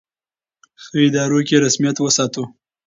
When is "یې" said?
1.57-1.61